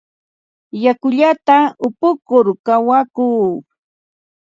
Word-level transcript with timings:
Yakullata 0.83 1.57
upukur 1.87 2.45
kawakuu. 2.65 3.49